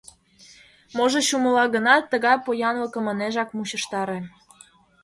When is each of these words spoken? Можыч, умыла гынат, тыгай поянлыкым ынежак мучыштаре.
Можыч, 0.97 1.27
умыла 1.37 1.65
гынат, 1.75 2.03
тыгай 2.11 2.37
поянлыкым 2.45 3.05
ынежак 3.13 3.49
мучыштаре. 3.55 4.19